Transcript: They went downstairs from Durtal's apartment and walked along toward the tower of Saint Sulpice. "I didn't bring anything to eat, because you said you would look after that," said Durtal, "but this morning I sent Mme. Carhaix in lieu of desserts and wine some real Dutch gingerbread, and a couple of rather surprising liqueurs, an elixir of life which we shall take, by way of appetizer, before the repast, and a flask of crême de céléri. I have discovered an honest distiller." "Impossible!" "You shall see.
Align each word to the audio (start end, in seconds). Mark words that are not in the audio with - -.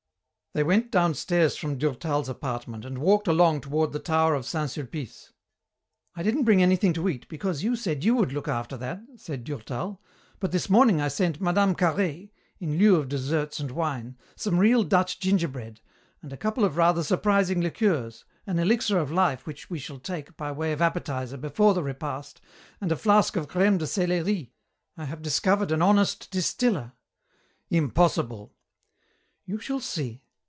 They 0.53 0.63
went 0.63 0.91
downstairs 0.91 1.55
from 1.55 1.77
Durtal's 1.77 2.27
apartment 2.27 2.83
and 2.83 2.97
walked 2.97 3.29
along 3.29 3.61
toward 3.61 3.93
the 3.93 3.99
tower 4.01 4.35
of 4.35 4.45
Saint 4.45 4.69
Sulpice. 4.69 5.31
"I 6.13 6.23
didn't 6.23 6.43
bring 6.43 6.61
anything 6.61 6.91
to 6.91 7.07
eat, 7.07 7.25
because 7.29 7.63
you 7.63 7.77
said 7.77 8.03
you 8.03 8.15
would 8.15 8.33
look 8.33 8.49
after 8.49 8.75
that," 8.75 8.99
said 9.15 9.45
Durtal, 9.45 10.01
"but 10.41 10.51
this 10.51 10.69
morning 10.69 10.99
I 10.99 11.07
sent 11.07 11.39
Mme. 11.39 11.71
Carhaix 11.75 12.31
in 12.59 12.77
lieu 12.77 12.97
of 12.97 13.07
desserts 13.07 13.61
and 13.61 13.71
wine 13.71 14.17
some 14.35 14.57
real 14.57 14.83
Dutch 14.83 15.21
gingerbread, 15.21 15.79
and 16.21 16.33
a 16.33 16.37
couple 16.37 16.65
of 16.65 16.75
rather 16.75 17.01
surprising 17.01 17.61
liqueurs, 17.61 18.25
an 18.45 18.59
elixir 18.59 18.97
of 18.97 19.09
life 19.09 19.47
which 19.47 19.69
we 19.69 19.79
shall 19.79 19.99
take, 19.99 20.35
by 20.35 20.51
way 20.51 20.73
of 20.73 20.81
appetizer, 20.81 21.37
before 21.37 21.73
the 21.73 21.81
repast, 21.81 22.41
and 22.81 22.91
a 22.91 22.97
flask 22.97 23.37
of 23.37 23.47
crême 23.47 23.77
de 23.77 23.85
céléri. 23.85 24.51
I 24.97 25.05
have 25.05 25.21
discovered 25.21 25.71
an 25.71 25.81
honest 25.81 26.29
distiller." 26.29 26.91
"Impossible!" 27.69 28.53
"You 29.45 29.57
shall 29.57 29.79
see. 29.79 30.23